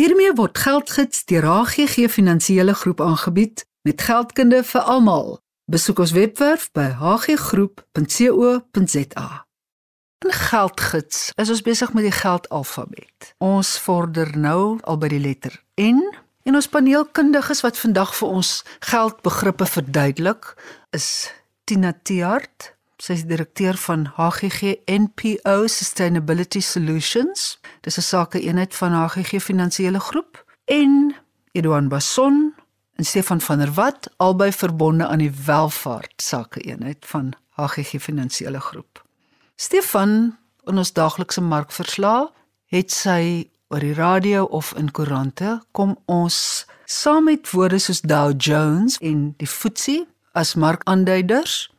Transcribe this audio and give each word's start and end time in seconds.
Hiermee 0.00 0.32
word 0.32 0.56
geldgids 0.56 1.26
deur 1.28 1.44
HGG 1.44 2.08
Finansiële 2.08 2.72
Groep 2.74 3.00
aangebied 3.04 3.66
met 3.84 4.00
geldkunde 4.00 4.64
vir 4.64 4.80
almal. 4.80 5.44
Besoek 5.68 5.98
ons 6.00 6.14
webwerf 6.16 6.72
by 6.72 6.86
hggroep.co.za. 7.02 7.84
In 10.24 10.32
geldgids 10.32 11.18
is 11.36 11.52
ons 11.52 11.60
besig 11.66 11.92
met 11.92 12.04
die 12.08 12.16
geldalfabet. 12.16 13.34
Ons 13.44 13.76
vorder 13.84 14.32
nou 14.40 14.80
al 14.80 14.96
by 15.04 15.12
die 15.12 15.20
letter 15.20 15.52
N 15.76 16.00
en 16.48 16.56
ons 16.56 16.72
paneelkundiges 16.72 17.60
wat 17.60 17.76
vandag 17.84 18.16
vir 18.22 18.28
ons 18.40 18.64
geldbegrippe 18.88 19.68
verduidelik 19.68 20.56
is 20.96 21.28
Tina 21.68 21.92
Tiart, 21.92 22.72
sy 23.00 23.16
is 23.16 23.24
direkteur 23.24 23.78
van 23.80 24.04
HGG 24.16 24.74
NPO 24.84 25.66
Sustainability 25.66 26.60
Solutions. 26.60 27.58
Dis 27.80 27.96
'n 27.98 28.02
sakeeenheid 28.02 28.74
van 28.74 28.92
HGG 28.92 29.42
Finansiële 29.42 30.00
Groep 30.00 30.44
en 30.64 31.14
Eduan 31.52 31.88
Basson 31.88 32.54
en 32.94 33.04
Stefan 33.04 33.40
van 33.40 33.58
der 33.58 33.72
Walt 33.72 34.08
albei 34.16 34.52
verbonde 34.52 35.06
aan 35.06 35.18
die 35.18 35.32
welvaart 35.44 36.12
sakeeenheid 36.16 37.06
van 37.06 37.32
HGG 37.48 38.02
Finansiële 38.02 38.60
Groep. 38.60 39.04
Stefan 39.56 40.36
in 40.64 40.78
ons 40.78 40.92
daaglikse 40.92 41.40
markverslae 41.40 42.28
het 42.64 42.92
sy 42.92 43.50
oor 43.68 43.80
die 43.80 43.94
radio 43.94 44.44
of 44.44 44.74
in 44.76 44.90
koerante 44.90 45.60
kom 45.70 45.98
ons 46.04 46.66
saam 46.84 47.24
met 47.24 47.50
woorde 47.50 47.78
soos 47.78 48.00
Dow 48.00 48.32
Jones 48.36 48.98
en 48.98 49.34
die 49.36 49.46
FTSE 49.46 50.06
as 50.32 50.54
markaanduiders 50.54 51.70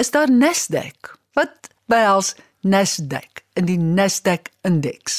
is 0.00 0.10
daar 0.10 0.30
Nasdaq. 0.32 1.12
Wat 1.36 1.68
behels 1.92 2.34
Nasdaq 2.64 3.44
in 3.58 3.66
die 3.68 3.78
Nasdaq 3.78 4.48
indeks? 4.64 5.16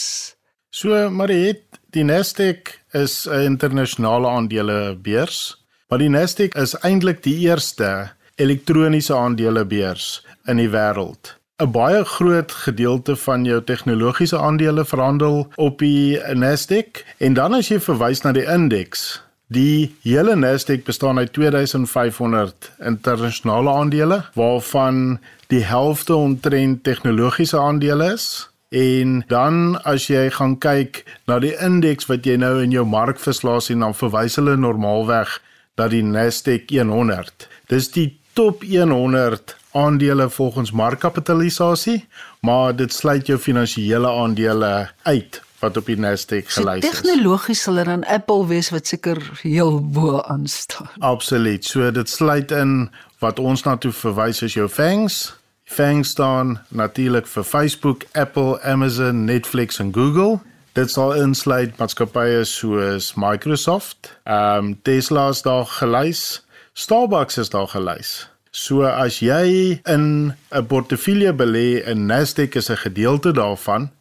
So, 0.73 1.09
Mariet, 1.09 1.61
die 1.93 2.03
Nasdaq 2.03 2.79
is 2.97 3.27
'n 3.27 3.45
internasionale 3.53 4.27
aandelebeurs, 4.27 5.57
maar 5.89 5.99
die 5.99 6.09
Nasdaq 6.09 6.55
is 6.55 6.73
eintlik 6.81 7.21
die 7.23 7.37
eerste 7.45 8.11
elektroniese 8.35 9.15
aandelebeurs 9.15 10.25
in 10.47 10.57
die 10.57 10.69
wêreld. 10.69 11.37
'n 11.61 11.71
Baie 11.71 12.05
groot 12.05 12.51
gedeelte 12.51 13.15
van 13.15 13.45
jou 13.45 13.63
tegnologiese 13.63 14.37
aandele 14.37 14.85
verhandel 14.85 15.51
op 15.55 15.79
die 15.79 16.17
Nasdaq 16.33 17.03
en 17.17 17.33
dan 17.33 17.53
as 17.53 17.67
jy 17.67 17.79
verwys 17.79 18.21
na 18.23 18.31
die 18.31 18.47
indeks, 18.47 19.21
Die 19.51 19.91
hele 19.99 20.37
Nasdaq 20.39 20.85
bestaan 20.87 21.17
uit 21.19 21.33
2500 21.33 22.71
internasionale 22.79 23.69
aandele 23.69 24.21
waarvan 24.33 25.19
die 25.51 25.63
helfte 25.67 26.15
omtrent 26.15 26.83
tegnologiese 26.83 27.59
aandele 27.59 28.13
is. 28.13 28.47
En 28.69 29.25
dan 29.27 29.75
as 29.83 30.07
jy 30.07 30.29
gaan 30.31 30.55
kyk 30.63 31.01
na 31.27 31.41
die 31.43 31.51
indeks 31.59 32.07
wat 32.07 32.23
jy 32.23 32.37
nou 32.39 32.61
in 32.63 32.71
jou 32.71 32.85
markverslae 32.87 33.59
sien, 33.59 33.83
dan 33.83 33.97
verwys 33.97 34.39
hulle 34.39 34.55
normaalweg 34.55 35.35
na 35.75 35.89
die 35.91 36.03
Nasdaq 36.05 36.71
100. 36.71 37.49
Dis 37.67 37.91
die 37.91 38.07
top 38.39 38.63
100 38.63 39.57
aandele 39.75 40.29
volgens 40.31 40.71
markkapitalisasie, 40.71 42.05
maar 42.39 42.71
dit 42.71 42.93
sluit 42.93 43.27
jou 43.27 43.39
finansiële 43.39 44.15
aandele 44.23 44.75
uit 45.03 45.43
wat 45.61 45.77
op 45.77 45.85
die 45.85 45.97
Nasdaq 45.97 46.49
gelys 46.55 46.83
is. 46.83 46.89
Tegnologies 46.89 47.61
sal 47.65 47.77
er 47.81 47.89
dan 47.91 48.03
Apple 48.03 48.47
wees 48.49 48.71
wat 48.73 48.87
seker 48.87 49.21
heel 49.41 49.79
bo 49.81 50.21
aan 50.21 50.47
staan. 50.47 50.89
Absoluut. 50.99 51.65
So 51.65 51.91
dit 51.91 52.09
sluit 52.09 52.51
in 52.51 52.89
wat 53.19 53.39
ons 53.39 53.63
na 53.63 53.77
toe 53.77 53.93
verwys 53.93 54.43
as 54.43 54.57
jou 54.57 54.67
FANGs. 54.69 55.35
FANGs 55.71 56.09
staan 56.09 56.57
natuurlik 56.69 57.27
vir 57.27 57.43
Facebook, 57.43 58.03
Apple, 58.11 58.61
Amazon, 58.61 59.25
Netflix 59.25 59.79
en 59.79 59.93
Google. 59.93 60.39
Dit 60.73 60.91
sal 60.91 61.13
insluit 61.19 61.75
maatskappye 61.79 62.45
soos 62.47 63.13
Microsoft, 63.19 64.13
ehm 64.23 64.71
um, 64.71 64.75
Tesla 64.87 65.27
is 65.29 65.41
daar 65.43 65.65
gelys, 65.67 66.45
Starbucks 66.73 67.37
is 67.37 67.49
daar 67.51 67.67
gelys. 67.67 68.29
So 68.51 68.83
as 68.87 69.19
jy 69.19 69.81
in 69.83 70.33
'n 70.51 70.65
portefeulje 70.67 71.33
belê 71.33 71.83
en 71.83 72.07
Nasdaq 72.07 72.55
is 72.55 72.69
'n 72.69 72.77
gedeelte 72.77 73.31
daarvan, 73.31 73.91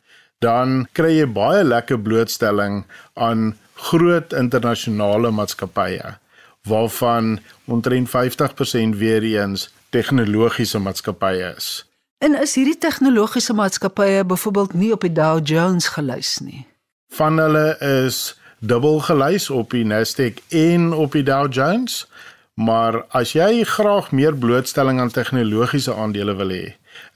dan 0.44 0.86
kry 0.96 1.18
jy 1.18 1.28
baie 1.28 1.64
lekker 1.64 2.00
blootstelling 2.00 2.82
aan 3.14 3.52
groot 3.90 4.32
internasionale 4.36 5.30
maatskappye 5.30 6.16
waarvan 6.68 7.38
omtrent 7.64 8.08
50% 8.12 8.96
weer 9.00 9.24
eens 9.24 9.70
tegnologiese 9.90 10.78
maatskappye 10.78 11.54
is. 11.56 11.70
En 12.20 12.36
is 12.36 12.54
hierdie 12.54 12.78
tegnologiese 12.78 13.54
maatskappye 13.56 14.24
byvoorbeeld 14.24 14.74
nie 14.76 14.92
op 14.92 15.00
die 15.06 15.12
Dow 15.12 15.40
Jones 15.44 15.88
gelys 15.96 16.38
nie? 16.44 16.66
Van 17.16 17.40
hulle 17.40 17.76
is 17.80 18.36
dubbel 18.60 19.00
gelys 19.00 19.48
op 19.50 19.72
die 19.72 19.84
Nasdaq 19.88 20.42
en 20.48 20.92
op 20.92 21.16
die 21.16 21.24
Dow 21.24 21.48
Jones. 21.52 22.04
Maar 22.60 23.04
as 23.16 23.32
jy 23.32 23.64
graag 23.64 24.10
meer 24.12 24.36
blootstelling 24.36 24.98
aan 25.00 25.12
tegnologiese 25.14 25.94
aandele 25.96 26.34
wil 26.36 26.50
hê, 26.52 26.64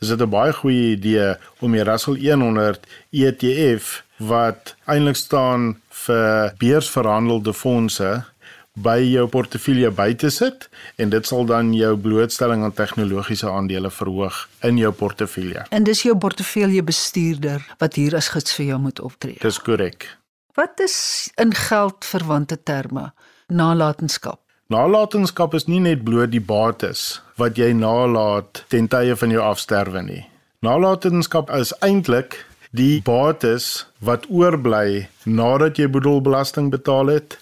is 0.00 0.08
dit 0.08 0.20
'n 0.20 0.30
baie 0.30 0.52
goeie 0.52 0.96
idee 0.96 1.36
om 1.60 1.72
die 1.72 1.84
Russell 1.84 2.16
100 2.16 2.80
ETF 3.12 4.02
wat 4.16 4.74
eintlik 4.86 5.16
staan 5.16 5.80
vir 6.06 6.54
beursverhandelde 6.58 7.52
fondse 7.52 8.24
by 8.74 8.98
jou 8.98 9.26
portefeulje 9.26 9.90
by 9.90 10.14
te 10.14 10.30
sit 10.30 10.68
en 10.96 11.10
dit 11.10 11.26
sal 11.26 11.44
dan 11.46 11.74
jou 11.74 11.96
blootstelling 11.96 12.62
aan 12.62 12.72
tegnologiese 12.72 13.50
aandele 13.50 13.90
verhoog 13.90 14.48
in 14.62 14.76
jou 14.76 14.92
portefeulje. 14.92 15.66
En 15.70 15.84
dis 15.84 16.02
jou 16.02 16.16
portefeulje 16.16 16.82
bestuurder 16.82 17.74
wat 17.78 17.94
hier 17.94 18.16
as 18.16 18.28
gids 18.28 18.54
vir 18.54 18.66
jou 18.66 18.78
moet 18.78 19.00
optree. 19.00 19.36
Dis 19.40 19.60
korrek. 19.60 20.08
Wat 20.54 20.80
is 20.80 21.30
in 21.36 21.54
geldverwante 21.54 22.62
terme 22.62 23.12
nalatenskap? 23.46 24.43
Nalatenskap 24.74 25.52
is 25.54 25.68
nie 25.70 25.78
net 25.84 26.00
bloot 26.06 26.32
die 26.32 26.42
bates 26.42 27.02
wat 27.38 27.58
jy 27.60 27.68
nalat 27.78 28.62
ten 28.72 28.88
tye 28.90 29.14
van 29.20 29.34
jou 29.34 29.42
afsterwe 29.46 30.00
nie. 30.02 30.22
Nalatenskap 30.66 31.52
is 31.54 31.70
eintlik 31.88 32.40
die 32.74 32.96
bates 33.06 33.66
wat 34.08 34.24
oorbly 34.40 35.04
nadat 35.40 35.78
jy 35.78 35.86
boedelbelasting 35.94 36.72
betaal 36.72 37.12
het, 37.12 37.36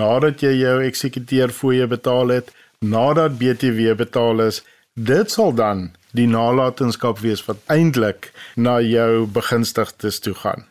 nadat 0.00 0.44
jy 0.46 0.54
jou 0.62 0.78
eksekuteur 0.86 1.52
fooie 1.58 1.90
betaal 1.90 2.32
het, 2.32 2.48
nadat 2.80 3.36
BTW 3.42 3.92
betaal 3.98 4.40
is, 4.46 4.62
dit 4.94 5.34
sal 5.34 5.52
dan 5.60 5.90
die 6.16 6.28
nalatenskap 6.30 7.20
wees 7.26 7.44
wat 7.50 7.60
eintlik 7.74 8.30
na 8.56 8.78
jou 8.80 9.26
begunstigdes 9.36 10.22
toe 10.24 10.36
gaan. 10.40 10.64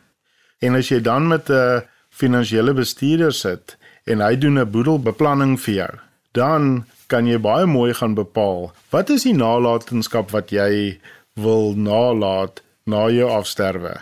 En 0.58 0.74
as 0.74 0.90
jy 0.90 0.98
dan 0.98 1.30
met 1.30 1.46
'n 1.50 1.86
finansiële 2.10 2.74
bestuurder 2.74 3.32
sit 3.32 3.76
en 4.04 4.20
hy 4.20 4.34
doen 4.34 4.58
'n 4.58 4.70
boedelbeplanning 4.70 5.60
vir 5.60 5.74
jou, 5.74 5.94
dan 6.38 6.86
kan 7.10 7.26
jy 7.26 7.38
baie 7.42 7.66
mooi 7.66 7.92
gaan 7.98 8.14
bepaal 8.14 8.70
wat 8.94 9.10
is 9.10 9.26
die 9.28 9.36
nalatenskap 9.36 10.32
wat 10.36 10.52
jy 10.54 10.98
wil 11.38 11.74
nalat 11.76 12.62
na 12.88 13.06
jou 13.12 13.28
afsterwe. 13.30 13.94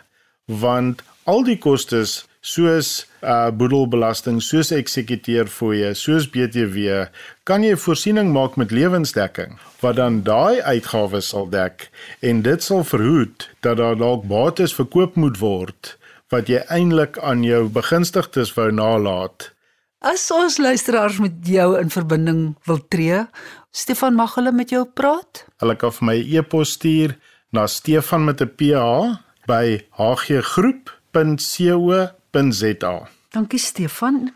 Want 0.46 1.02
al 1.26 1.44
die 1.46 1.58
kostes 1.58 2.24
soos 2.46 3.06
uh 3.26 3.50
boedelbelasting, 3.50 4.38
soos 4.42 4.70
eksekuteur 4.74 5.50
fooie, 5.50 5.90
soos 5.98 6.28
BTW, 6.30 7.08
kan 7.48 7.64
jy 7.66 7.74
voorsiening 7.82 8.30
maak 8.34 8.54
met 8.60 8.74
lewensdekking 8.74 9.58
wat 9.82 9.98
dan 9.98 10.22
daai 10.26 10.62
uitgawes 10.62 11.32
sal 11.34 11.50
dek 11.50 11.88
en 12.22 12.44
dit 12.46 12.62
sal 12.62 12.86
verhoed 12.86 13.48
dat 13.66 13.80
daar 13.82 13.98
dalk 13.98 14.28
bates 14.30 14.76
verkoop 14.78 15.18
moet 15.18 15.40
word 15.42 15.96
wat 16.30 16.50
jy 16.50 16.62
eintlik 16.74 17.18
aan 17.22 17.44
jou 17.46 17.66
begunstigdes 17.70 18.54
wou 18.56 18.70
nalat. 18.74 19.50
As 20.04 20.30
ons 20.30 20.58
luisteraars 20.60 21.18
met 21.18 21.32
jou 21.40 21.78
in 21.80 21.90
verbinding 21.90 22.56
wil 22.68 22.88
tree, 22.88 23.26
Stefan 23.72 24.14
mag 24.14 24.34
hulle 24.36 24.52
met 24.52 24.70
jou 24.70 24.84
praat. 24.84 25.46
Hulle 25.60 25.76
kan 25.80 25.92
vir 25.92 26.04
my 26.04 26.16
e-pos 26.36 26.72
stuur 26.76 27.16
na 27.56 27.66
stefan 27.66 28.24
met 28.24 28.40
'n 28.40 28.52
ph 28.56 29.16
by 29.46 29.80
hggroep.co.za. 29.96 30.94
Dankie 33.28 33.58
Stefan. 33.58 34.34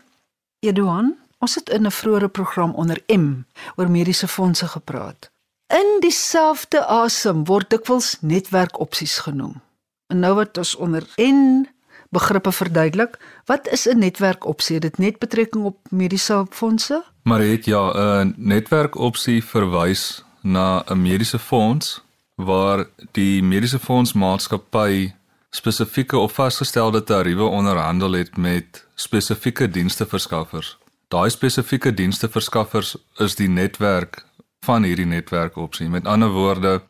Eduan, 0.59 1.17
ons 1.39 1.55
het 1.55 1.69
in 1.69 1.85
'n 1.85 1.91
vroeëre 1.91 2.29
program 2.29 2.73
onder 2.73 3.03
M 3.07 3.45
oor 3.75 3.89
mediese 3.89 4.27
fondse 4.27 4.67
gepraat. 4.67 5.31
In 5.67 5.99
dieselfde 5.99 6.85
asem 6.85 7.45
word 7.45 7.69
dikwels 7.69 8.17
netwerkopsies 8.21 9.19
genoem. 9.19 9.61
En 10.07 10.19
nou 10.19 10.35
wat 10.35 10.57
ons 10.57 10.75
onder 10.75 11.07
N 11.17 11.67
begrippe 12.11 12.51
verduidelik. 12.51 13.17
Wat 13.45 13.67
is 13.67 13.87
'n 13.87 13.97
netwerkopsie? 13.97 14.79
Dit 14.79 14.97
net 14.97 15.19
betrekking 15.19 15.63
op 15.65 15.77
mediese 15.89 16.45
fondse? 16.49 17.03
Maar 17.23 17.39
het 17.39 17.65
ja, 17.65 17.91
'n 18.23 18.33
netwerkopsie 18.37 19.43
verwys 19.43 20.23
na 20.41 20.83
'n 20.85 21.01
mediese 21.01 21.39
fonds 21.39 22.03
waar 22.35 22.85
die 23.11 23.43
mediese 23.43 23.79
fondsmaatskappy 23.79 25.13
spesifieke 25.49 26.17
of 26.17 26.33
vasgestelde 26.33 27.03
tariewe 27.03 27.43
onderhandel 27.43 28.11
het 28.11 28.37
met 28.37 28.85
spesifieke 28.95 29.69
diensteverskaffers. 29.69 30.77
Daai 31.07 31.29
spesifieke 31.29 31.93
diensteverskaffers 31.93 32.95
is 33.15 33.35
die 33.35 33.49
netwerk 33.49 34.25
van 34.59 34.83
hierdie 34.83 35.05
netwerkopsie. 35.05 35.89
Met 35.89 36.05
ander 36.05 36.29
woorde, 36.29 36.81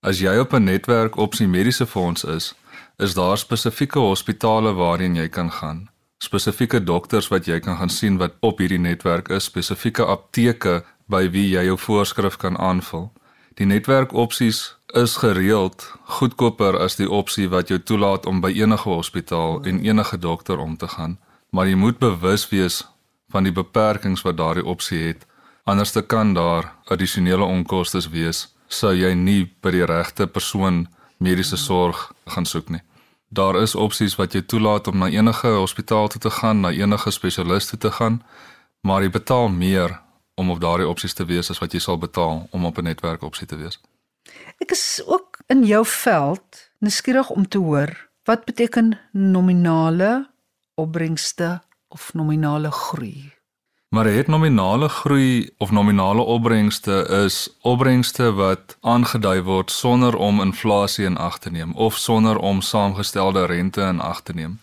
as 0.00 0.18
jy 0.18 0.38
op 0.38 0.52
'n 0.52 0.64
netwerkopsie 0.64 1.48
mediese 1.48 1.86
fonds 1.86 2.24
is, 2.24 2.54
is 2.98 3.14
daar 3.14 3.38
spesifieke 3.38 3.98
hospitale 3.98 4.72
waarheen 4.74 5.16
jy 5.16 5.28
kan 5.28 5.50
gaan 5.50 5.88
spesifieke 6.18 6.80
dokters 6.84 7.28
wat 7.30 7.46
jy 7.46 7.60
kan 7.62 7.78
gaan 7.78 7.92
sien 7.92 8.18
wat 8.18 8.34
op 8.40 8.58
hierdie 8.58 8.80
netwerk 8.82 9.30
is, 9.30 9.46
spesifieke 9.46 10.04
apteke 10.04 10.82
by 11.06 11.28
wie 11.32 11.46
jy 11.52 11.64
jou 11.68 11.78
voorskrif 11.78 12.36
kan 12.42 12.58
aanvul. 12.58 13.08
Die 13.58 13.66
netwerkopsies 13.66 14.74
is 14.98 15.16
gereeld 15.22 15.84
goedkoper 16.18 16.78
as 16.78 16.96
die 16.98 17.08
opsie 17.10 17.48
wat 17.52 17.70
jou 17.70 17.78
toelaat 17.78 18.26
om 18.26 18.42
by 18.42 18.50
enige 18.54 18.88
hospitaal 18.88 19.62
en 19.64 19.80
enige 19.84 20.18
dokter 20.18 20.58
om 20.58 20.76
te 20.76 20.88
gaan, 20.88 21.18
maar 21.50 21.66
jy 21.66 21.78
moet 21.78 21.98
bewus 21.98 22.48
wees 22.50 22.82
van 23.32 23.44
die 23.44 23.54
beperkings 23.54 24.24
wat 24.24 24.38
daardie 24.38 24.64
opsie 24.64 25.02
het. 25.08 25.26
Anders 25.68 25.92
te 25.92 26.02
kan 26.02 26.32
daar 26.34 26.72
addisionele 26.88 27.44
onkoste 27.44 28.00
wees 28.10 28.48
sou 28.68 28.92
jy 28.94 29.14
nie 29.14 29.44
by 29.62 29.70
die 29.72 29.86
regte 29.86 30.26
persoon 30.26 30.86
mediese 31.18 31.56
sorg 31.56 32.10
gaan 32.26 32.46
soek 32.46 32.68
nie. 32.72 32.82
Daar 33.28 33.60
is 33.60 33.74
opsies 33.74 34.16
wat 34.16 34.32
jy 34.32 34.42
toelaat 34.42 34.86
om 34.88 34.98
na 34.98 35.08
enige 35.12 35.48
hospitaal 35.48 36.08
toe 36.08 36.20
te 36.20 36.30
gaan, 36.30 36.60
na 36.60 36.70
enige 36.72 37.10
spesialist 37.10 37.68
toe 37.68 37.78
te 37.78 37.90
gaan, 37.92 38.22
maar 38.80 39.02
jy 39.02 39.10
betaal 39.10 39.48
meer 39.48 40.00
om 40.34 40.50
op 40.50 40.60
daardie 40.60 40.88
opsies 40.88 41.12
te 41.14 41.26
wees 41.28 41.50
as 41.50 41.60
wat 41.60 41.74
jy 41.74 41.80
sal 41.82 41.98
betaal 41.98 42.46
om 42.50 42.64
op 42.64 42.78
'n 42.78 42.88
netwerk 42.88 43.22
opsie 43.22 43.46
te 43.46 43.56
wees. 43.56 43.80
Ek 44.58 44.70
is 44.70 45.02
ook 45.06 45.38
in 45.46 45.64
jou 45.64 45.84
veld 45.86 46.70
nuuskierig 46.78 47.30
om 47.30 47.48
te 47.48 47.58
hoor 47.58 48.08
wat 48.24 48.44
beteken 48.44 48.98
nominale 49.12 50.30
opbrengste 50.74 51.60
of 51.88 52.14
nominale 52.14 52.70
groei. 52.70 53.37
Maar 53.88 54.04
het 54.04 54.26
nominale 54.26 54.88
groei 54.88 55.50
of 55.58 55.70
nominale 55.70 56.20
opbrengste 56.20 57.24
is 57.24 57.48
opbrengste 57.60 58.32
wat 58.32 58.76
aangedui 58.80 59.40
word 59.42 59.70
sonder 59.70 60.16
om 60.16 60.40
inflasie 60.40 61.04
in 61.04 61.16
ag 61.16 61.38
te 61.38 61.50
neem 61.50 61.72
of 61.72 61.96
sonder 61.96 62.36
om 62.36 62.60
saamgestelde 62.60 63.46
rente 63.46 63.80
in 63.80 64.00
ag 64.00 64.20
te 64.22 64.32
neem. 64.32 64.60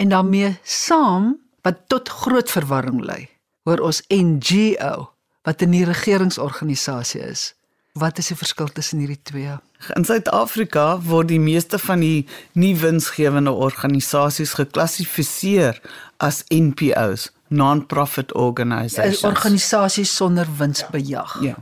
en 0.00 0.08
daarmee 0.08 0.56
saam 0.62 1.36
wat 1.62 1.84
tot 1.86 2.08
groot 2.08 2.50
verwarring 2.50 3.04
lei. 3.04 3.28
Hoor 3.68 3.82
ons 3.84 4.02
NGO 4.08 5.10
wat 5.44 5.62
'n 5.62 5.84
regeringsorganisasie 5.84 7.20
is. 7.20 7.54
Wat 7.92 8.18
is 8.18 8.26
die 8.26 8.36
verskil 8.36 8.68
tussen 8.68 8.98
hierdie 8.98 9.22
twee? 9.22 9.58
In 9.94 10.04
Suid-Afrika 10.04 11.00
word 11.00 11.28
die 11.28 11.40
meeste 11.40 11.78
van 11.78 12.00
die 12.00 12.26
nie 12.52 12.76
winsgewende 12.76 13.50
organisasies 13.50 14.52
geklassifiseer 14.52 15.80
as 16.16 16.44
NPO's 16.48 17.30
non-profit 17.48 18.34
organisations. 18.34 19.24
Organisasies 19.24 20.16
sonder 20.16 20.46
winsbejag. 20.56 21.42
Ja. 21.42 21.56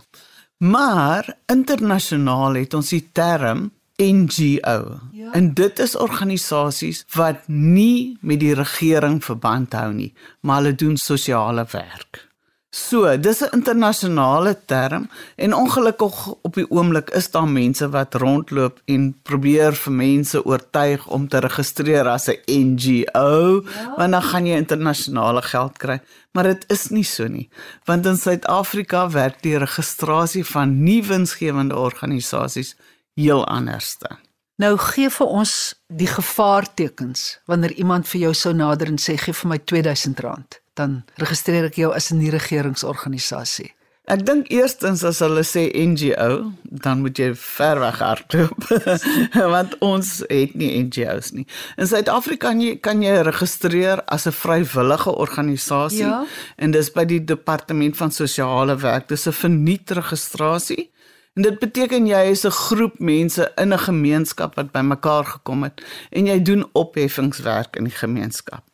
Maar 0.57 1.37
internasionaal 1.47 2.55
het 2.55 2.75
ons 2.75 2.89
die 2.89 3.09
term 3.13 3.71
NGO. 3.99 5.01
Ja. 5.13 5.33
En 5.33 5.55
dit 5.55 5.79
is 5.79 5.97
organisasies 5.97 7.05
wat 7.13 7.37
nie 7.47 8.17
met 8.21 8.41
die 8.41 8.55
regering 8.55 9.19
verband 9.25 9.75
hou 9.75 9.93
nie, 9.93 10.13
maar 10.41 10.63
hulle 10.63 10.75
doen 10.75 10.97
sosiale 10.97 11.67
werk. 11.71 12.29
So, 12.71 13.17
dis 13.17 13.41
'n 13.43 13.49
internasionale 13.53 14.57
term 14.67 15.11
en 15.37 15.55
ongelukkig 15.55 16.35
op 16.43 16.55
die 16.55 16.71
oomblik 16.71 17.11
is 17.11 17.31
daar 17.31 17.49
mense 17.49 17.89
wat 17.91 18.15
rondloop 18.15 18.81
en 18.85 19.17
probeer 19.23 19.73
vir 19.73 19.93
mense 19.93 20.45
oortuig 20.45 21.07
om 21.07 21.29
te 21.29 21.39
registreer 21.39 22.09
as 22.09 22.29
'n 22.29 22.39
NGO, 22.47 23.65
ja. 23.65 23.95
want 23.97 24.13
dan 24.13 24.23
gaan 24.23 24.47
jy 24.47 24.57
internasionale 24.57 25.43
geld 25.43 25.77
kry. 25.77 26.01
Maar 26.33 26.45
dit 26.45 26.65
is 26.69 26.89
nie 26.89 27.05
so 27.05 27.27
nie, 27.27 27.49
want 27.85 28.07
in 28.07 28.17
Suid-Afrika 28.17 29.11
werk 29.11 29.43
die 29.43 29.59
registrasie 29.59 30.45
van 30.45 30.83
nie 30.83 31.05
winsgewende 31.05 31.77
organisasies 31.77 32.77
heel 33.19 33.45
anderste. 33.47 34.17
Nou 34.59 34.77
gee 34.79 35.11
vir 35.11 35.27
ons 35.41 35.53
die 35.87 36.11
gevaartekens 36.11 37.39
wanneer 37.51 37.75
iemand 37.79 38.09
vir 38.11 38.21
jou 38.27 38.35
sou 38.35 38.55
nader 38.55 38.91
en 38.91 38.99
sê 38.99 39.15
gee 39.19 39.35
vir 39.35 39.53
my 39.53 39.59
R2000 39.59 40.59
dan 40.79 41.03
registreer 41.23 41.67
ek 41.71 41.79
jou 41.83 41.91
as 41.95 42.11
'n 42.11 42.19
nie-regeringsorganisasie. 42.23 43.75
Ek 44.09 44.23
dink 44.25 44.47
eerstens 44.49 45.03
as 45.05 45.19
hulle 45.21 45.43
sê 45.45 45.69
NGO, 45.69 46.53
dan 46.65 47.03
moet 47.05 47.19
jy 47.21 47.35
ver 47.37 47.81
weg 47.83 47.99
hardloop 48.01 48.69
want 49.55 49.75
ons 49.85 50.23
het 50.31 50.55
nie 50.57 50.71
NGO's 50.87 51.35
nie. 51.37 51.45
In 51.77 51.87
Suid-Afrika 51.91 52.49
kan 52.49 52.63
jy 52.65 52.79
kan 52.81 53.03
jy 53.05 53.19
registreer 53.29 54.01
as 54.09 54.25
'n 54.27 54.33
vrywillige 54.33 55.13
organisasie 55.13 56.07
ja? 56.07 56.25
en 56.57 56.71
dis 56.71 56.91
by 56.91 57.05
die 57.05 57.21
departement 57.21 57.97
van 57.97 58.11
sosiale 58.11 58.77
werk. 58.81 59.09
Dis 59.09 59.29
'n 59.29 59.33
verniet 59.33 59.91
registrasie. 59.91 60.89
En 61.39 61.45
dit 61.45 61.59
beteken 61.63 62.07
jy 62.11 62.23
is 62.35 62.43
'n 62.47 62.51
groep 62.51 62.99
mense 62.99 63.53
in 63.55 63.73
'n 63.73 63.79
gemeenskap 63.79 64.55
wat 64.55 64.73
bymekaar 64.73 65.25
gekom 65.25 65.63
het 65.63 65.85
en 66.11 66.27
jy 66.27 66.43
doen 66.43 66.69
opheffingswerk 66.73 67.77
in 67.77 67.85
die 67.85 67.95
gemeenskap. 67.95 68.65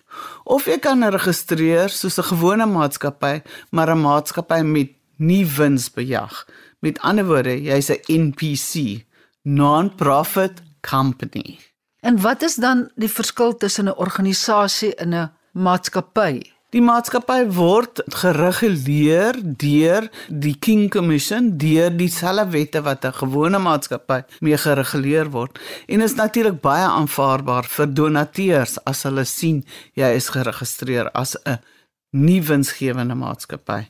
Of 0.44 0.64
jy 0.64 0.78
kan 0.78 1.04
registreer 1.04 1.88
soos 1.88 2.18
'n 2.18 2.22
gewone 2.32 2.66
maatskappy, 2.66 3.42
maar 3.70 3.90
'n 3.90 4.00
maatskappy 4.00 4.60
met 4.62 4.90
nie 5.16 5.46
winsbejag. 5.46 6.48
Met 6.80 7.00
ander 7.00 7.26
woorde, 7.26 7.62
jy's 7.62 7.90
'n 7.90 8.00
NPC, 8.06 9.04
non-profit 9.42 10.62
company. 10.80 11.58
En 12.00 12.20
wat 12.20 12.42
is 12.42 12.54
dan 12.54 12.90
die 12.94 13.10
verskil 13.10 13.56
tussen 13.56 13.84
'n 13.84 13.96
organisasie 13.96 14.94
en 14.94 15.14
'n 15.14 15.30
maatskappy? 15.52 16.53
Die 16.74 16.80
maatskappy 16.82 17.44
word 17.54 18.00
gereguleer 18.18 19.36
deur 19.38 20.08
die 20.26 20.56
King 20.58 20.88
Commission, 20.90 21.52
deur 21.54 21.92
dieselfde 21.94 22.50
wette 22.50 22.80
wat 22.82 23.04
'n 23.06 23.14
gewone 23.20 23.60
maatskappy 23.62 24.24
mee 24.40 24.58
gereguleer 24.58 25.30
word. 25.30 25.58
En 25.86 26.00
is 26.00 26.16
natuurlik 26.16 26.60
baie 26.60 26.88
aanvaarbaar 26.88 27.64
vir 27.64 27.86
donateurs 27.94 28.78
as 28.84 29.04
hulle 29.04 29.24
sien 29.24 29.64
jy 29.94 30.10
is 30.16 30.28
geregistreer 30.28 31.10
as 31.14 31.36
'n 31.46 31.58
nie 32.14 32.40
winsgewende 32.46 33.14
maatskappy. 33.18 33.80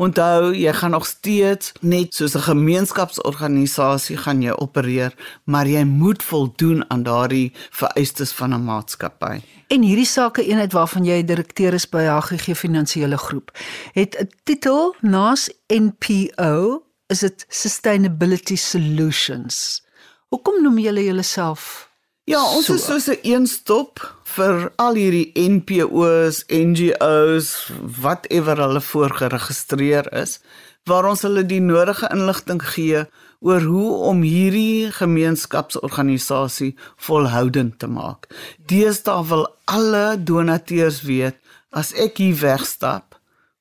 Onthou, 0.00 0.54
jy 0.56 0.72
gaan 0.72 0.94
nog 0.96 1.06
steeds 1.06 1.72
net 1.80 2.14
soos 2.14 2.34
'n 2.34 2.48
gemeenskapsorganisasie 2.48 4.16
gaan 4.16 4.42
jy 4.42 4.52
opereer, 4.56 5.12
maar 5.44 5.66
jy 5.66 5.84
moet 5.84 6.22
voldoen 6.22 6.84
aan 6.90 7.02
daardie 7.02 7.52
vereistes 7.70 8.32
van 8.32 8.54
'n 8.54 8.64
maatskappy. 8.64 9.42
En 9.68 9.82
hierdie 9.82 10.06
sake 10.06 10.44
eenheid 10.44 10.72
waarvan 10.72 11.04
jy 11.04 11.24
direkteur 11.24 11.74
is 11.74 11.88
by 11.88 12.04
HGG 12.04 12.56
Finansiële 12.56 13.16
Groep, 13.16 13.50
het 13.92 14.16
'n 14.20 14.28
titel 14.44 14.94
naas 15.00 15.50
NPO, 15.68 16.82
is 17.06 17.18
dit 17.18 17.44
Sustainability 17.48 18.56
Solutions. 18.56 19.84
Hoekom 20.28 20.62
noem 20.62 20.78
julle 20.78 21.04
julleself 21.04 21.93
Ja, 22.24 22.40
ons 22.40 22.66
So. 22.66 22.74
is 22.74 22.84
soos 22.84 23.08
'n 23.08 23.18
eenstop 23.22 24.00
vir 24.24 24.72
al 24.76 24.94
hierdie 24.94 25.32
NPO's, 25.34 26.44
NGO's, 26.48 27.70
whatever 28.00 28.56
hulle 28.56 28.80
voorgeregistreer 28.80 30.12
is, 30.12 30.40
waar 30.84 31.04
ons 31.04 31.22
hulle 31.22 31.44
die 31.46 31.60
nodige 31.60 32.08
inligting 32.12 32.62
gee 32.62 33.04
oor 33.40 33.60
hoe 33.60 33.92
om 34.08 34.22
hierdie 34.22 34.90
gemeenskapsorganisasie 34.92 36.74
volhoudend 36.96 37.78
te 37.78 37.86
maak. 37.86 38.26
Deesdae 38.66 39.26
wil 39.28 39.44
alle 39.64 40.16
donateurs 40.16 41.02
weet 41.02 41.36
as 41.70 41.92
ek 41.92 42.16
hier 42.22 42.40
wegstap, 42.40 43.18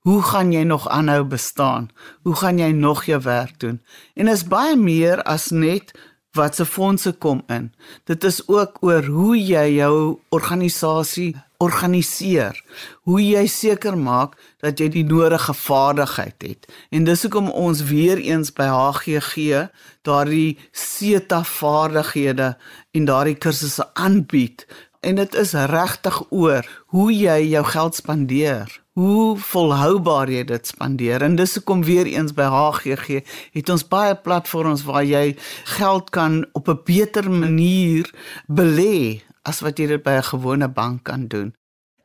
hoe 0.08 0.22
gaan 0.22 0.51
jy 0.51 0.63
nog 0.63 0.88
aanhou 0.88 1.24
bestaan? 1.24 1.89
Hoe 2.24 2.36
gaan 2.36 2.60
jy 2.60 2.72
nog 2.72 3.05
jou 3.05 3.22
werk 3.24 3.60
doen? 3.60 3.82
En 4.15 4.27
is 4.27 4.48
baie 4.48 4.75
meer 4.75 5.24
as 5.24 5.51
net 5.51 5.91
wat 6.33 6.55
se 6.55 6.65
fondse 6.65 7.11
kom 7.11 7.43
in. 7.47 7.71
Dit 8.09 8.23
is 8.23 8.41
ook 8.47 8.77
oor 8.81 9.05
hoe 9.05 9.37
jy 9.37 9.65
jou 9.77 10.19
organisasie 10.33 11.33
organiseer. 11.63 12.57
Hoe 13.07 13.21
jy 13.21 13.45
seker 13.47 13.97
maak 13.97 14.35
dat 14.63 14.81
jy 14.81 14.89
die 14.91 15.05
nodige 15.07 15.53
vaardigheid 15.53 16.45
het. 16.45 16.67
En 16.91 17.05
dis 17.07 17.25
hoekom 17.25 17.51
ons 17.51 17.83
weer 17.89 18.21
eens 18.21 18.51
by 18.55 18.67
HGG 18.71 19.67
daardie 20.07 20.57
SETA 20.71 21.43
vaardighede 21.47 22.53
en 22.91 23.05
daardie 23.07 23.37
kursusse 23.37 23.85
aanbied. 23.93 24.65
En 25.03 25.15
dit 25.15 25.36
is 25.36 25.51
regtig 25.51 26.17
oor 26.31 26.67
hoe 26.95 27.10
jy 27.12 27.39
jou 27.51 27.63
geld 27.65 27.95
spandeer. 27.95 28.69
Hoe 28.95 29.36
volhoubaar 29.38 30.29
jy 30.31 30.43
dit 30.48 30.67
spandeer. 30.67 31.25
En 31.25 31.36
dis 31.36 31.55
hoekom 31.57 31.83
weer 31.83 32.07
eens 32.07 32.31
by 32.38 32.45
HGG 32.48 33.19
het 33.51 33.72
ons 33.74 33.83
baie 33.88 34.15
platforms 34.15 34.86
waar 34.88 35.03
jy 35.03 35.36
geld 35.75 36.10
kan 36.15 36.45
op 36.55 36.69
'n 36.72 36.79
beter 36.86 37.27
manier 37.31 38.07
belê 38.48 39.19
as 39.43 39.60
wat 39.60 39.77
jy 39.77 39.88
dit 39.88 40.03
by 40.03 40.15
'n 40.22 40.29
gewone 40.31 40.69
bank 40.69 41.03
kan 41.03 41.27
doen. 41.27 41.53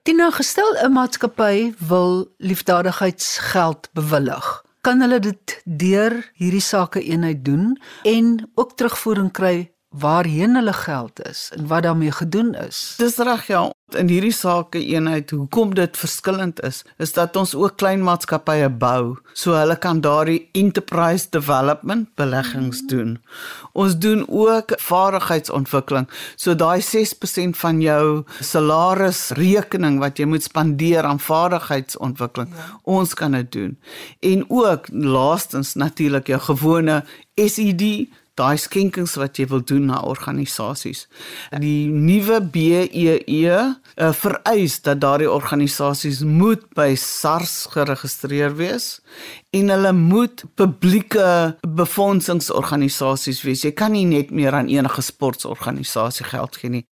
Tina, 0.03 0.31
gestel 0.31 0.75
'n 0.83 0.93
maatskappy 0.93 1.75
wil 1.79 2.35
liefdadigheidsgeld 2.39 3.89
bewillig. 3.93 4.65
Kan 4.81 5.01
hulle 5.01 5.21
dit 5.21 5.63
deur 5.65 6.31
hierdie 6.35 6.61
sake 6.61 7.03
eenheid 7.03 7.45
doen 7.45 7.81
en 8.03 8.51
ook 8.55 8.77
terugvoering 8.77 9.33
kry 9.33 9.78
waarheen 9.99 10.55
hulle 10.55 10.73
geld 10.73 11.29
is 11.29 11.49
en 11.57 11.67
wat 11.67 11.83
daarmee 11.83 12.13
gedoen 12.13 12.55
is? 12.55 12.95
Dis 12.99 13.17
reg 13.17 13.47
ja, 13.47 13.69
in 13.97 14.11
hierdie 14.13 14.35
sake 14.35 14.81
eenheid 14.85 15.31
hoekom 15.33 15.73
dit 15.77 15.97
verskillend 15.97 16.61
is, 16.67 16.83
is 17.01 17.15
dat 17.17 17.37
ons 17.41 17.55
ook 17.57 17.79
klein 17.81 18.03
maatskappye 18.05 18.69
bou, 18.81 19.17
so 19.33 19.57
hulle 19.57 19.77
kan 19.81 20.03
daardie 20.05 20.49
enterprise 20.59 21.29
development 21.33 22.11
beleggings 22.21 22.83
doen. 22.91 23.17
Ons 23.73 23.97
doen 24.01 24.25
ook 24.29 24.75
vaardigheidsontwikkeling. 24.83 26.09
So 26.37 26.55
daai 26.59 26.83
6% 26.85 27.57
van 27.63 27.81
jou 27.85 28.05
salarisrekening 28.41 30.01
wat 30.03 30.21
jy 30.21 30.29
moet 30.29 30.45
spandeer 30.45 31.09
aan 31.09 31.23
vaardigheidsontwikkeling, 31.23 32.53
ja. 32.53 32.69
ons 32.85 33.17
kan 33.17 33.37
dit 33.39 33.53
doen. 33.53 33.77
En 34.21 34.45
ook 34.49 34.93
laastens 34.93 35.75
natuurlik 35.75 36.29
jou 36.29 36.41
gewone 36.51 37.03
SED 37.39 38.09
daai 38.39 38.57
skenkings 38.61 39.17
wat 39.21 39.39
jy 39.39 39.49
wil 39.51 39.63
doen 39.67 39.89
na 39.91 40.01
organisasies. 40.07 41.07
Die 41.61 41.89
nuwe 41.91 42.41
BEE 42.55 43.19
uh, 43.27 44.13
vereis 44.23 44.79
dat 44.87 45.03
daardie 45.03 45.31
organisasies 45.31 46.23
moet 46.25 46.65
by 46.79 46.93
SARS 46.99 47.67
geregistreer 47.75 48.55
wees 48.59 48.99
en 49.57 49.73
hulle 49.73 49.93
moet 49.97 50.45
publieke 50.59 51.57
befondsingsorganisasies 51.63 53.43
wees. 53.47 53.65
Jy 53.67 53.75
kan 53.77 53.95
nie 53.97 54.07
net 54.09 54.31
meer 54.31 54.57
aan 54.57 54.71
enige 54.73 55.03
sportorganisasie 55.03 56.29
geld 56.29 56.61
gee 56.61 56.79
nie. 56.79 56.85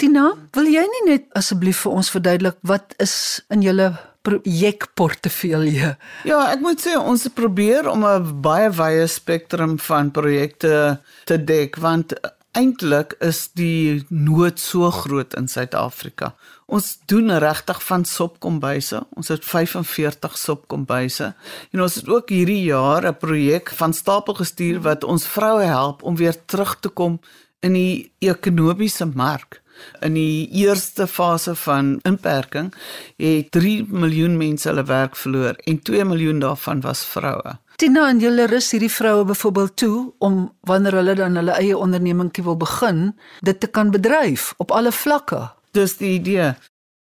Tina, 0.00 0.32
wil 0.56 0.66
jy 0.66 0.82
nie 0.90 1.04
net 1.12 1.28
asseblief 1.38 1.84
vir 1.84 2.00
ons 2.00 2.10
verduidelik 2.10 2.58
wat 2.66 2.96
is 3.02 3.14
in 3.54 3.62
julle 3.62 3.92
projekportefeulje? 4.24 5.94
Ja, 6.24 6.38
ek 6.52 6.62
moet 6.64 6.80
sê 6.80 6.96
ons 6.96 7.28
probeer 7.36 7.88
om 7.90 8.04
'n 8.04 8.40
baie 8.40 8.70
wye 8.72 9.06
spektrum 9.06 9.78
van 9.78 10.10
projekte 10.10 11.00
te 11.24 11.36
dek 11.36 11.76
want 11.76 12.16
eintlik 12.54 13.16
is 13.24 13.48
die 13.58 14.04
nood 14.08 14.60
so 14.62 14.90
groot 14.90 15.34
in 15.38 15.48
Suid-Afrika. 15.50 16.34
Ons 16.66 16.98
doen 17.10 17.32
regtig 17.42 17.80
van 17.84 18.04
sopkombuise. 18.08 19.02
Ons 19.18 19.28
het 19.28 19.44
45 19.44 20.38
sopkombuise 20.38 21.32
en 21.74 21.82
ons 21.84 21.98
het 21.98 22.08
ook 22.08 22.30
hierdie 22.30 22.62
jaar 22.70 23.06
'n 23.06 23.18
projek 23.18 23.70
van 23.70 23.92
stapel 23.92 24.34
gestuur 24.34 24.80
wat 24.80 25.04
ons 25.04 25.26
vroue 25.26 25.66
help 25.66 26.02
om 26.02 26.16
weer 26.16 26.36
terug 26.46 26.80
te 26.80 26.88
kom 26.88 27.20
in 27.60 27.72
die 27.72 28.12
ekonomiese 28.18 29.06
mark. 29.06 29.62
In 30.00 30.14
die 30.14 30.48
eerste 30.64 31.06
fase 31.06 31.54
van 31.54 31.98
inperking 32.02 32.72
het 33.16 33.50
3 33.50 33.86
miljoen 33.88 34.36
mense 34.36 34.68
hulle 34.68 34.84
werk 34.88 35.16
verloor 35.16 35.58
en 35.64 35.82
2 35.82 36.04
miljoen 36.04 36.42
daarvan 36.42 36.80
was 36.80 37.04
vroue. 37.06 37.56
Tina 37.76 38.06
en 38.08 38.20
julle 38.22 38.46
rus 38.46 38.70
hierdie 38.70 38.92
vroue 38.92 39.24
byvoorbeeld 39.24 39.76
toe 39.76 40.12
om 40.18 40.52
wanneer 40.68 41.00
hulle 41.00 41.14
dan 41.18 41.34
hulle 41.40 41.56
eie 41.58 41.78
ondernemingkie 41.78 42.44
wil 42.46 42.56
begin, 42.56 43.16
dit 43.42 43.60
te 43.60 43.66
kan 43.66 43.90
bedryf 43.90 44.52
op 44.62 44.70
alle 44.70 44.92
vlakke. 44.92 45.48
Dis 45.74 45.96
die 45.98 46.14
idee. 46.20 46.52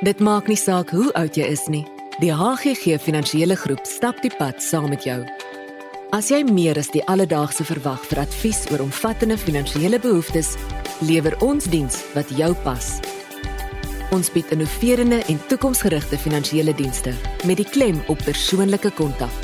Dit 0.00 0.20
maak 0.20 0.46
nie 0.46 0.56
saak 0.56 0.90
hoe 0.90 1.12
oud 1.12 1.34
jy 1.34 1.44
is 1.44 1.66
nie. 1.66 1.95
Die 2.16 2.32
HGG 2.32 2.96
Finansiële 2.96 3.56
Groep 3.60 3.82
stap 3.84 4.22
die 4.24 4.30
pad 4.38 4.62
saam 4.64 4.86
met 4.88 5.02
jou. 5.04 5.18
As 6.16 6.30
jy 6.32 6.38
meer 6.48 6.78
as 6.80 6.88
die 6.94 7.02
alledaagse 7.12 7.66
verwag 7.68 8.06
vir 8.08 8.22
advies 8.22 8.62
oor 8.70 8.80
omvattende 8.86 9.36
finansiële 9.36 9.98
behoeftes, 10.00 10.54
lewer 11.04 11.36
ons 11.44 11.68
diens 11.68 11.98
wat 12.14 12.32
jou 12.38 12.48
pas. 12.64 12.88
Ons 14.16 14.32
bied 14.32 14.48
innoverende 14.56 15.18
en 15.28 15.42
toekomsgerigte 15.50 16.16
finansiële 16.16 16.72
dienste 16.80 17.12
met 17.44 17.60
die 17.60 17.68
klem 17.68 18.00
op 18.08 18.24
persoonlike 18.24 18.94
kontak. 18.96 19.36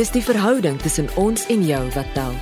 Dis 0.00 0.14
die 0.16 0.24
verhouding 0.24 0.80
tussen 0.80 1.12
ons 1.20 1.44
en 1.52 1.68
jou 1.68 1.84
wat 1.92 2.08
tel. 2.16 2.40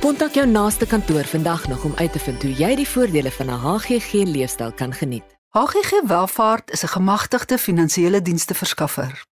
Kontak 0.00 0.40
jou 0.40 0.48
naaste 0.48 0.88
kantoor 0.88 1.28
vandag 1.28 1.68
nog 1.68 1.84
om 1.84 2.00
uit 2.00 2.12
te 2.16 2.24
vind 2.24 2.48
hoe 2.48 2.56
jy 2.56 2.74
die 2.80 2.88
voordele 2.88 3.36
van 3.36 3.52
'n 3.52 3.62
HGG 3.68 4.24
leefstyl 4.32 4.72
kan 4.72 4.96
geniet. 4.96 5.33
HGG 5.58 6.06
Welvaart 6.06 6.70
is 6.70 6.82
'n 6.82 6.88
gemagtigde 6.88 7.58
finansiële 7.58 8.22
dienste 8.22 8.54
verskaffer. 8.54 9.24